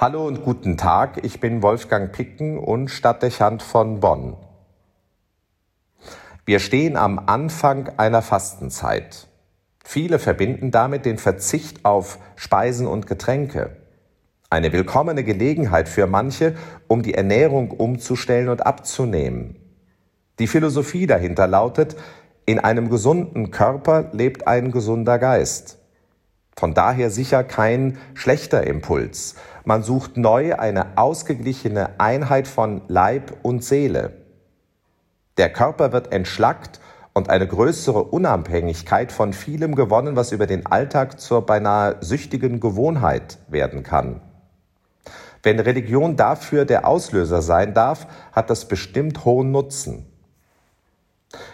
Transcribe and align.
Hallo 0.00 0.28
und 0.28 0.44
guten 0.44 0.76
Tag, 0.76 1.24
ich 1.24 1.40
bin 1.40 1.60
Wolfgang 1.60 2.12
Picken 2.12 2.56
und 2.56 2.86
Stadtdechant 2.86 3.64
von 3.64 3.98
Bonn. 3.98 4.36
Wir 6.46 6.60
stehen 6.60 6.96
am 6.96 7.18
Anfang 7.26 7.90
einer 7.96 8.22
Fastenzeit. 8.22 9.26
Viele 9.84 10.20
verbinden 10.20 10.70
damit 10.70 11.04
den 11.04 11.18
Verzicht 11.18 11.84
auf 11.84 12.20
Speisen 12.36 12.86
und 12.86 13.08
Getränke. 13.08 13.76
Eine 14.50 14.72
willkommene 14.72 15.24
Gelegenheit 15.24 15.88
für 15.88 16.06
manche, 16.06 16.54
um 16.86 17.02
die 17.02 17.14
Ernährung 17.14 17.72
umzustellen 17.72 18.50
und 18.50 18.64
abzunehmen. 18.64 19.56
Die 20.38 20.46
Philosophie 20.46 21.08
dahinter 21.08 21.48
lautet, 21.48 21.96
in 22.46 22.60
einem 22.60 22.88
gesunden 22.88 23.50
Körper 23.50 24.10
lebt 24.12 24.46
ein 24.46 24.70
gesunder 24.70 25.18
Geist. 25.18 25.78
Von 26.58 26.74
daher 26.74 27.08
sicher 27.12 27.44
kein 27.44 27.98
schlechter 28.14 28.66
Impuls. 28.66 29.36
Man 29.64 29.84
sucht 29.84 30.16
neu 30.16 30.56
eine 30.56 30.98
ausgeglichene 30.98 32.00
Einheit 32.00 32.48
von 32.48 32.82
Leib 32.88 33.32
und 33.42 33.62
Seele. 33.62 34.24
Der 35.36 35.52
Körper 35.52 35.92
wird 35.92 36.10
entschlackt 36.10 36.80
und 37.12 37.30
eine 37.30 37.46
größere 37.46 38.02
Unabhängigkeit 38.02 39.12
von 39.12 39.34
vielem 39.34 39.76
gewonnen, 39.76 40.16
was 40.16 40.32
über 40.32 40.48
den 40.48 40.66
Alltag 40.66 41.20
zur 41.20 41.46
beinahe 41.46 41.98
süchtigen 42.00 42.58
Gewohnheit 42.58 43.38
werden 43.46 43.84
kann. 43.84 44.20
Wenn 45.44 45.60
Religion 45.60 46.16
dafür 46.16 46.64
der 46.64 46.88
Auslöser 46.88 47.40
sein 47.40 47.72
darf, 47.72 48.08
hat 48.32 48.50
das 48.50 48.66
bestimmt 48.66 49.24
hohen 49.24 49.52
Nutzen. 49.52 50.06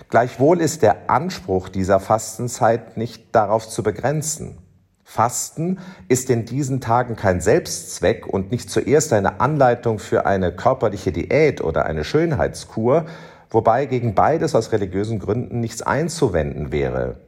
Gleichwohl 0.08 0.62
ist 0.62 0.80
der 0.80 1.10
Anspruch 1.10 1.68
dieser 1.68 2.00
Fastenzeit 2.00 2.96
nicht 2.96 3.34
darauf 3.34 3.68
zu 3.68 3.82
begrenzen. 3.82 4.63
Fasten 5.04 5.78
ist 6.08 6.30
in 6.30 6.46
diesen 6.46 6.80
Tagen 6.80 7.14
kein 7.14 7.40
Selbstzweck 7.40 8.26
und 8.26 8.50
nicht 8.50 8.70
zuerst 8.70 9.12
eine 9.12 9.40
Anleitung 9.40 9.98
für 9.98 10.26
eine 10.26 10.50
körperliche 10.50 11.12
Diät 11.12 11.60
oder 11.60 11.84
eine 11.84 12.04
Schönheitskur, 12.04 13.04
wobei 13.50 13.86
gegen 13.86 14.14
beides 14.14 14.54
aus 14.54 14.72
religiösen 14.72 15.18
Gründen 15.18 15.60
nichts 15.60 15.82
einzuwenden 15.82 16.72
wäre. 16.72 17.20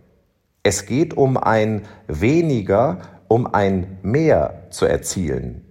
Es 0.63 0.87
geht 0.87 1.15
um 1.15 1.37
ein 1.37 1.83
weniger, 2.09 2.99
um 3.29 3.47
ein 3.55 3.99
mehr 4.03 4.67
zu 4.71 4.87
erzielen. 4.87 5.65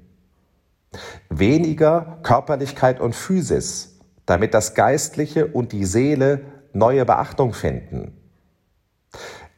Weniger 1.29 2.19
Körperlichkeit 2.23 3.01
und 3.01 3.13
Physis, 3.13 3.99
damit 4.25 4.53
das 4.53 4.73
Geistliche 4.75 5.47
und 5.47 5.73
die 5.73 5.85
Seele 5.85 6.41
neue 6.71 7.03
Beachtung 7.03 7.53
finden. 7.53 8.13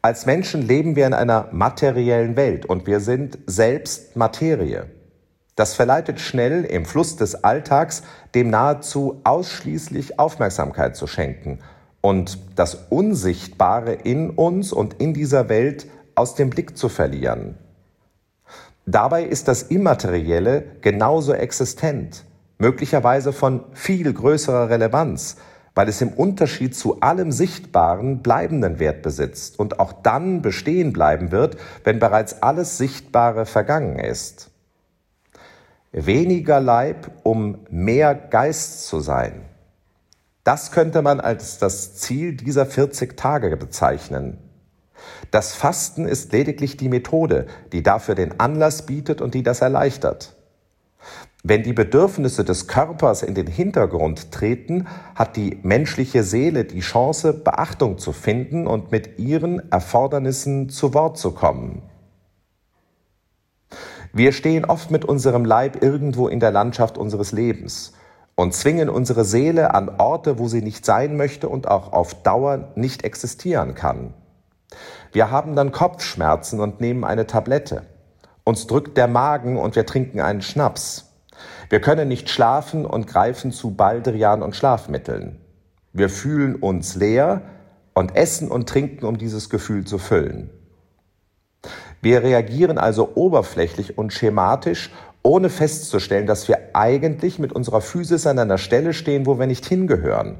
Als 0.00 0.26
Menschen 0.26 0.62
leben 0.62 0.94
wir 0.94 1.06
in 1.06 1.14
einer 1.14 1.48
materiellen 1.50 2.36
Welt 2.36 2.66
und 2.66 2.86
wir 2.86 3.00
sind 3.00 3.38
selbst 3.46 4.14
Materie. 4.16 4.86
Das 5.56 5.74
verleitet 5.74 6.20
schnell 6.20 6.64
im 6.64 6.84
Fluss 6.84 7.16
des 7.16 7.42
Alltags 7.42 8.04
dem 8.32 8.48
nahezu 8.48 9.20
ausschließlich 9.24 10.20
Aufmerksamkeit 10.20 10.94
zu 10.94 11.08
schenken 11.08 11.58
und 12.00 12.38
das 12.54 12.86
Unsichtbare 12.90 13.92
in 13.92 14.30
uns 14.30 14.72
und 14.72 14.94
in 15.00 15.14
dieser 15.14 15.48
Welt 15.48 15.88
aus 16.14 16.36
dem 16.36 16.50
Blick 16.50 16.76
zu 16.78 16.88
verlieren. 16.88 17.56
Dabei 18.86 19.24
ist 19.24 19.48
das 19.48 19.64
Immaterielle 19.64 20.64
genauso 20.80 21.32
existent, 21.32 22.24
möglicherweise 22.58 23.32
von 23.32 23.64
viel 23.72 24.12
größerer 24.12 24.70
Relevanz, 24.70 25.38
weil 25.78 25.88
es 25.88 26.00
im 26.00 26.12
Unterschied 26.12 26.74
zu 26.74 27.02
allem 27.02 27.30
Sichtbaren 27.30 28.18
bleibenden 28.18 28.80
Wert 28.80 29.00
besitzt 29.00 29.60
und 29.60 29.78
auch 29.78 29.92
dann 29.92 30.42
bestehen 30.42 30.92
bleiben 30.92 31.30
wird, 31.30 31.56
wenn 31.84 32.00
bereits 32.00 32.42
alles 32.42 32.78
Sichtbare 32.78 33.46
vergangen 33.46 34.00
ist. 34.00 34.50
Weniger 35.92 36.58
Leib, 36.58 37.12
um 37.22 37.60
mehr 37.70 38.16
Geist 38.16 38.88
zu 38.88 38.98
sein. 38.98 39.42
Das 40.42 40.72
könnte 40.72 41.00
man 41.00 41.20
als 41.20 41.58
das 41.58 41.94
Ziel 41.94 42.36
dieser 42.36 42.66
40 42.66 43.16
Tage 43.16 43.56
bezeichnen. 43.56 44.36
Das 45.30 45.54
Fasten 45.54 46.08
ist 46.08 46.32
lediglich 46.32 46.76
die 46.76 46.88
Methode, 46.88 47.46
die 47.70 47.84
dafür 47.84 48.16
den 48.16 48.40
Anlass 48.40 48.84
bietet 48.84 49.20
und 49.20 49.34
die 49.34 49.44
das 49.44 49.60
erleichtert. 49.60 50.34
Wenn 51.50 51.62
die 51.62 51.72
Bedürfnisse 51.72 52.44
des 52.44 52.68
Körpers 52.68 53.22
in 53.22 53.34
den 53.34 53.46
Hintergrund 53.46 54.32
treten, 54.32 54.86
hat 55.14 55.34
die 55.34 55.58
menschliche 55.62 56.22
Seele 56.22 56.66
die 56.66 56.80
Chance, 56.80 57.32
Beachtung 57.32 57.96
zu 57.96 58.12
finden 58.12 58.66
und 58.66 58.92
mit 58.92 59.18
ihren 59.18 59.72
Erfordernissen 59.72 60.68
zu 60.68 60.92
Wort 60.92 61.16
zu 61.16 61.30
kommen. 61.30 61.80
Wir 64.12 64.32
stehen 64.32 64.66
oft 64.66 64.90
mit 64.90 65.06
unserem 65.06 65.46
Leib 65.46 65.82
irgendwo 65.82 66.28
in 66.28 66.38
der 66.38 66.50
Landschaft 66.50 66.98
unseres 66.98 67.32
Lebens 67.32 67.94
und 68.34 68.52
zwingen 68.52 68.90
unsere 68.90 69.24
Seele 69.24 69.72
an 69.72 69.88
Orte, 69.88 70.38
wo 70.38 70.48
sie 70.48 70.60
nicht 70.60 70.84
sein 70.84 71.16
möchte 71.16 71.48
und 71.48 71.66
auch 71.66 71.94
auf 71.94 72.22
Dauer 72.22 72.72
nicht 72.74 73.04
existieren 73.04 73.74
kann. 73.74 74.12
Wir 75.12 75.30
haben 75.30 75.56
dann 75.56 75.72
Kopfschmerzen 75.72 76.60
und 76.60 76.82
nehmen 76.82 77.04
eine 77.04 77.26
Tablette. 77.26 77.86
Uns 78.44 78.66
drückt 78.66 78.98
der 78.98 79.08
Magen 79.08 79.56
und 79.56 79.76
wir 79.76 79.86
trinken 79.86 80.20
einen 80.20 80.42
Schnaps. 80.42 81.07
Wir 81.70 81.80
können 81.80 82.08
nicht 82.08 82.30
schlafen 82.30 82.86
und 82.86 83.06
greifen 83.06 83.52
zu 83.52 83.72
Baldrian 83.72 84.42
und 84.42 84.56
Schlafmitteln. 84.56 85.38
Wir 85.92 86.08
fühlen 86.08 86.56
uns 86.56 86.94
leer 86.94 87.42
und 87.94 88.16
essen 88.16 88.50
und 88.50 88.68
trinken, 88.68 89.04
um 89.04 89.18
dieses 89.18 89.50
Gefühl 89.50 89.84
zu 89.84 89.98
füllen. 89.98 90.50
Wir 92.00 92.22
reagieren 92.22 92.78
also 92.78 93.10
oberflächlich 93.16 93.98
und 93.98 94.12
schematisch, 94.12 94.90
ohne 95.22 95.50
festzustellen, 95.50 96.26
dass 96.26 96.48
wir 96.48 96.70
eigentlich 96.74 97.38
mit 97.38 97.52
unserer 97.52 97.80
Physis 97.80 98.26
an 98.26 98.38
einer 98.38 98.58
Stelle 98.58 98.94
stehen, 98.94 99.26
wo 99.26 99.38
wir 99.38 99.46
nicht 99.46 99.66
hingehören. 99.66 100.38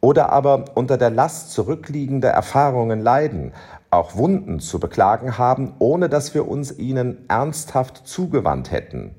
Oder 0.00 0.30
aber 0.30 0.64
unter 0.74 0.96
der 0.96 1.10
Last 1.10 1.52
zurückliegender 1.52 2.30
Erfahrungen 2.30 3.00
leiden, 3.00 3.52
auch 3.90 4.16
Wunden 4.16 4.60
zu 4.60 4.80
beklagen 4.80 5.38
haben, 5.38 5.74
ohne 5.78 6.08
dass 6.08 6.34
wir 6.34 6.48
uns 6.48 6.76
ihnen 6.76 7.28
ernsthaft 7.28 8.06
zugewandt 8.06 8.70
hätten. 8.72 9.14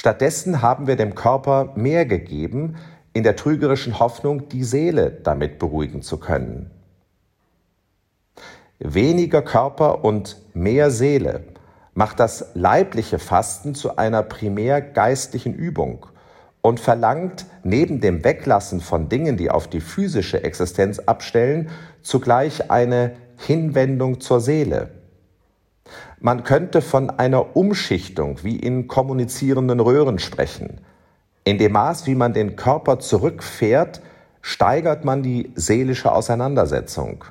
Stattdessen 0.00 0.62
haben 0.62 0.86
wir 0.86 0.96
dem 0.96 1.14
Körper 1.14 1.74
mehr 1.76 2.06
gegeben, 2.06 2.76
in 3.12 3.22
der 3.22 3.36
trügerischen 3.36 3.98
Hoffnung, 3.98 4.48
die 4.48 4.64
Seele 4.64 5.10
damit 5.10 5.58
beruhigen 5.58 6.00
zu 6.00 6.16
können. 6.16 6.70
Weniger 8.78 9.42
Körper 9.42 10.02
und 10.02 10.38
mehr 10.54 10.90
Seele 10.90 11.44
macht 11.92 12.18
das 12.18 12.46
leibliche 12.54 13.18
Fasten 13.18 13.74
zu 13.74 13.98
einer 13.98 14.22
primär 14.22 14.80
geistlichen 14.80 15.52
Übung 15.52 16.06
und 16.62 16.80
verlangt 16.80 17.44
neben 17.62 18.00
dem 18.00 18.24
Weglassen 18.24 18.80
von 18.80 19.10
Dingen, 19.10 19.36
die 19.36 19.50
auf 19.50 19.68
die 19.68 19.82
physische 19.82 20.42
Existenz 20.42 20.98
abstellen, 21.00 21.68
zugleich 22.00 22.70
eine 22.70 23.16
Hinwendung 23.36 24.22
zur 24.22 24.40
Seele. 24.40 24.99
Man 26.22 26.44
könnte 26.44 26.82
von 26.82 27.08
einer 27.08 27.56
Umschichtung 27.56 28.44
wie 28.44 28.56
in 28.56 28.88
kommunizierenden 28.88 29.80
Röhren 29.80 30.18
sprechen. 30.18 30.82
In 31.44 31.56
dem 31.56 31.72
Maß, 31.72 32.06
wie 32.06 32.14
man 32.14 32.34
den 32.34 32.56
Körper 32.56 32.98
zurückfährt, 32.98 34.02
steigert 34.42 35.06
man 35.06 35.22
die 35.22 35.50
seelische 35.54 36.12
Auseinandersetzung. 36.12 37.24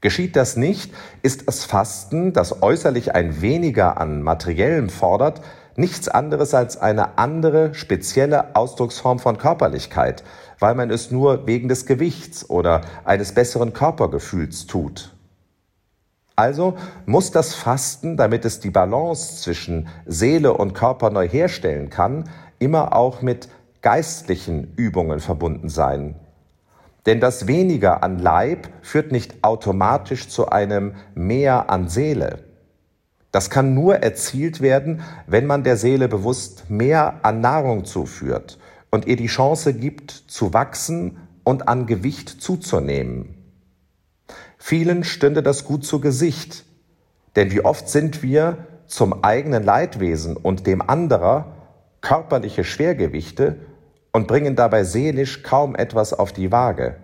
Geschieht 0.00 0.36
das 0.36 0.56
nicht, 0.56 0.94
ist 1.22 1.48
das 1.48 1.64
Fasten, 1.64 2.32
das 2.32 2.62
äußerlich 2.62 3.16
ein 3.16 3.40
weniger 3.40 4.00
an 4.00 4.22
Materiellem 4.22 4.90
fordert, 4.90 5.40
nichts 5.74 6.06
anderes 6.06 6.54
als 6.54 6.76
eine 6.76 7.18
andere, 7.18 7.74
spezielle 7.74 8.54
Ausdrucksform 8.54 9.18
von 9.18 9.38
Körperlichkeit, 9.38 10.22
weil 10.60 10.76
man 10.76 10.90
es 10.90 11.10
nur 11.10 11.48
wegen 11.48 11.68
des 11.68 11.84
Gewichts 11.84 12.48
oder 12.48 12.82
eines 13.04 13.32
besseren 13.32 13.72
Körpergefühls 13.72 14.68
tut. 14.68 15.17
Also 16.38 16.76
muss 17.04 17.32
das 17.32 17.56
Fasten, 17.56 18.16
damit 18.16 18.44
es 18.44 18.60
die 18.60 18.70
Balance 18.70 19.42
zwischen 19.42 19.88
Seele 20.06 20.54
und 20.54 20.72
Körper 20.72 21.10
neu 21.10 21.28
herstellen 21.28 21.90
kann, 21.90 22.30
immer 22.60 22.94
auch 22.94 23.22
mit 23.22 23.48
geistlichen 23.82 24.72
Übungen 24.76 25.18
verbunden 25.18 25.68
sein. 25.68 26.14
Denn 27.06 27.18
das 27.18 27.48
weniger 27.48 28.04
an 28.04 28.20
Leib 28.20 28.68
führt 28.82 29.10
nicht 29.10 29.42
automatisch 29.42 30.28
zu 30.28 30.48
einem 30.48 30.94
mehr 31.16 31.70
an 31.70 31.88
Seele. 31.88 32.44
Das 33.32 33.50
kann 33.50 33.74
nur 33.74 33.96
erzielt 33.96 34.60
werden, 34.60 35.02
wenn 35.26 35.44
man 35.44 35.64
der 35.64 35.76
Seele 35.76 36.06
bewusst 36.06 36.70
mehr 36.70 37.14
an 37.24 37.40
Nahrung 37.40 37.84
zuführt 37.84 38.60
und 38.92 39.08
ihr 39.08 39.16
die 39.16 39.26
Chance 39.26 39.74
gibt, 39.74 40.12
zu 40.12 40.54
wachsen 40.54 41.16
und 41.42 41.66
an 41.66 41.86
Gewicht 41.86 42.28
zuzunehmen. 42.28 43.37
Vielen 44.58 45.04
stünde 45.04 45.42
das 45.42 45.64
gut 45.64 45.84
zu 45.84 46.00
Gesicht, 46.00 46.64
denn 47.36 47.50
wie 47.50 47.64
oft 47.64 47.88
sind 47.88 48.22
wir 48.22 48.66
zum 48.86 49.22
eigenen 49.22 49.62
Leidwesen 49.62 50.36
und 50.36 50.66
dem 50.66 50.82
anderer 50.82 51.52
körperliche 52.00 52.64
Schwergewichte 52.64 53.56
und 54.12 54.26
bringen 54.26 54.56
dabei 54.56 54.84
seelisch 54.84 55.42
kaum 55.42 55.76
etwas 55.76 56.12
auf 56.12 56.32
die 56.32 56.50
Waage. 56.50 56.96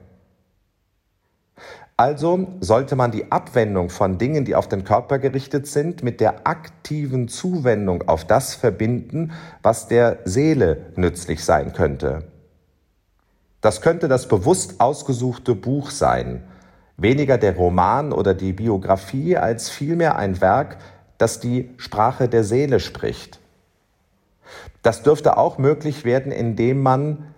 Also 1.97 2.49
sollte 2.59 2.97
man 2.97 3.13
die 3.13 3.31
Abwendung 3.31 3.89
von 3.89 4.19
Dingen, 4.19 4.45
die 4.45 4.57
auf 4.57 4.69
den 4.69 4.83
Körper 4.83 5.21
gerichtet 5.21 5.69
sind, 5.69 6.03
mit 6.03 6.21
der 6.21 6.47
aktiven 6.47 7.29
Zuwendung 7.29 8.09
auf 8.09 8.25
das 8.25 8.57
verbinden, 8.57 9.33
was 9.63 9.87
der 9.87 10.19
Seele 10.25 10.87
nützlich 10.97 11.45
sein 11.45 11.73
könnte. 11.73 12.25
Das 13.61 13.81
könnte 13.81 14.09
das 14.09 14.27
bewusst 14.27 14.81
ausgesuchte 14.81 15.55
Buch 15.55 15.91
sein, 15.91 16.43
weniger 16.97 17.39
der 17.39 17.57
Roman 17.57 18.13
oder 18.13 18.35
die 18.35 18.53
Biografie 18.53 19.37
als 19.37 19.71
vielmehr 19.71 20.17
ein 20.17 20.41
Werk, 20.41 20.79
das 21.19 21.41
die 21.41 21.71
Sprache 21.77 22.29
der 22.29 22.45
Seele 22.45 22.81
spricht. 22.81 23.41
Das 24.83 25.03
dürfte 25.03 25.37
auch 25.37 25.59
möglich 25.59 26.05
werden, 26.05 26.31
indem 26.31 26.83
man 26.83 27.35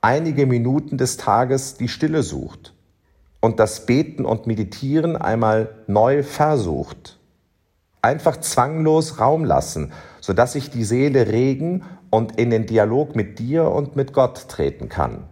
einige 0.00 0.46
Minuten 0.46 0.98
des 0.98 1.16
Tages 1.16 1.74
die 1.74 1.88
Stille 1.88 2.22
sucht 2.22 2.74
und 3.40 3.60
das 3.60 3.86
Beten 3.86 4.24
und 4.24 4.46
Meditieren 4.46 5.16
einmal 5.16 5.74
neu 5.86 6.22
versucht. 6.22 7.18
Einfach 8.00 8.38
zwanglos 8.38 9.18
Raum 9.20 9.44
lassen, 9.44 9.92
sodass 10.20 10.54
sich 10.54 10.70
die 10.70 10.84
Seele 10.84 11.28
regen 11.28 11.84
und 12.10 12.38
in 12.38 12.50
den 12.50 12.66
Dialog 12.66 13.16
mit 13.16 13.38
dir 13.38 13.70
und 13.70 13.96
mit 13.96 14.12
Gott 14.12 14.48
treten 14.48 14.88
kann. 14.88 15.24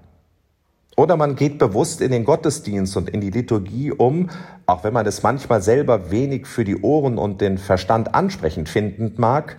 Oder 0.97 1.17
man 1.17 1.37
geht 1.37 1.59
bewusst 1.59 2.03
in 2.03 2.13
den 2.13 2.25
Gottesdienst 2.25 2.97
und 2.97 3.09
in 3.09 3.21
die 3.21 3.31
Liturgie 3.31 3.93
um, 3.93 4.29
auch 4.67 4.85
wenn 4.85 4.93
man 4.93 5.07
es 5.07 5.23
manchmal 5.23 5.63
selber 5.63 6.11
wenig 6.11 6.47
für 6.47 6.65
die 6.65 6.83
Ohren 6.83 7.17
und 7.17 7.41
den 7.41 7.57
Verstand 7.57 8.15
ansprechend 8.15 8.69
finden 8.69 9.15
mag, 9.17 9.57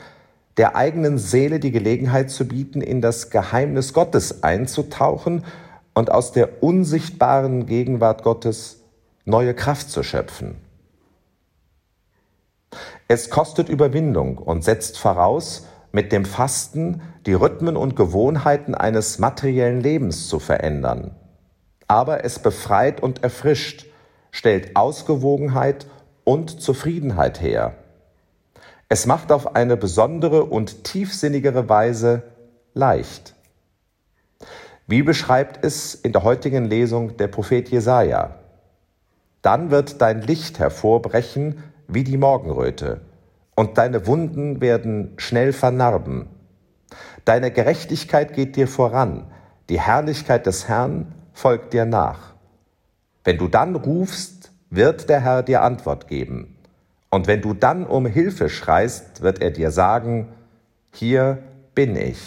der 0.58 0.76
eigenen 0.76 1.18
Seele 1.18 1.60
die 1.60 1.72
Gelegenheit 1.72 2.30
zu 2.30 2.48
bieten, 2.48 2.82
in 2.82 3.02
das 3.02 3.32
Geheimnis 3.32 3.94
Gottes 3.94 4.44
einzutauchen 4.44 5.44
und 5.96 6.12
aus 6.12 6.32
der 6.32 6.62
unsichtbaren 6.62 7.66
Gegenwart 7.66 8.24
Gottes 8.24 8.82
neue 9.26 9.56
Kraft 9.56 9.90
zu 9.90 10.04
schöpfen. 10.04 10.56
Es 13.08 13.32
kostet 13.32 13.70
Überwindung 13.70 14.38
und 14.38 14.64
setzt 14.64 15.00
voraus, 15.00 15.68
mit 15.92 16.12
dem 16.12 16.26
Fasten 16.26 17.02
die 17.26 17.34
Rhythmen 17.34 17.78
und 17.78 17.96
Gewohnheiten 17.96 18.74
eines 18.74 19.20
materiellen 19.20 19.80
Lebens 19.82 20.28
zu 20.28 20.40
verändern. 20.40 21.16
Aber 21.94 22.26
es 22.26 22.40
befreit 22.40 23.04
und 23.04 23.22
erfrischt, 23.22 23.86
stellt 24.32 24.76
Ausgewogenheit 24.76 25.86
und 26.24 26.60
Zufriedenheit 26.60 27.40
her. 27.40 27.76
Es 28.90 29.06
macht 29.06 29.32
auf 29.32 29.56
eine 29.56 29.78
besondere 29.78 30.46
und 30.46 30.86
tiefsinnigere 30.86 31.70
Weise 31.70 32.24
leicht. 32.74 33.36
Wie 34.88 35.04
beschreibt 35.04 35.64
es 35.64 35.94
in 35.94 36.14
der 36.14 36.24
heutigen 36.24 36.66
Lesung 36.66 37.16
der 37.18 37.28
Prophet 37.28 37.70
Jesaja? 37.70 38.40
Dann 39.44 39.70
wird 39.70 40.02
dein 40.02 40.24
Licht 40.24 40.58
hervorbrechen 40.58 41.62
wie 41.88 42.04
die 42.04 42.18
Morgenröte, 42.18 43.02
und 43.54 43.78
deine 43.78 44.08
Wunden 44.08 44.62
werden 44.62 45.14
schnell 45.18 45.54
vernarben. 45.54 46.26
Deine 47.24 47.52
Gerechtigkeit 47.52 48.34
geht 48.34 48.56
dir 48.56 48.68
voran, 48.68 49.28
die 49.70 49.80
Herrlichkeit 49.80 50.48
des 50.48 50.68
Herrn 50.68 51.14
folgt 51.34 51.74
dir 51.74 51.86
nach. 51.86 52.34
Wenn 53.24 53.38
du 53.38 53.48
dann 53.48 53.76
rufst, 53.76 54.52
wird 54.70 55.10
der 55.10 55.22
Herr 55.22 55.44
dir 55.44 55.62
Antwort 55.62 56.08
geben. 56.08 56.58
Und 57.10 57.28
wenn 57.28 57.42
du 57.42 57.54
dann 57.54 57.86
um 57.86 58.06
Hilfe 58.06 58.50
schreist, 58.50 59.22
wird 59.22 59.42
er 59.42 59.52
dir 59.52 59.72
sagen, 59.72 60.30
hier 60.92 61.44
bin 61.76 61.96
ich. 61.96 62.20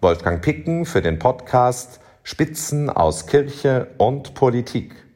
Wolfgang 0.00 0.42
Picken 0.42 0.84
für 0.84 1.02
den 1.02 1.18
Podcast 1.18 2.00
Spitzen 2.22 2.90
aus 2.90 3.26
Kirche 3.26 3.88
und 3.96 4.34
Politik. 4.34 5.07